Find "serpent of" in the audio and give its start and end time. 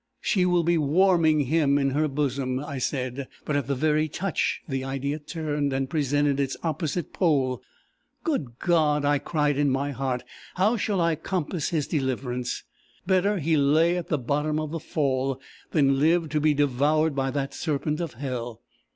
17.53-18.13